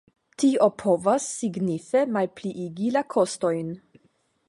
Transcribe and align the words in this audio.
Tio 0.43 0.69
povas 0.83 1.27
signife 1.43 2.03
malpliigi 2.17 2.91
la 2.97 3.07
kostojn. 3.17 3.75